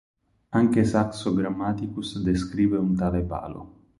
[0.49, 3.73] Anche Saxo Grammaticus descrive un tale palo.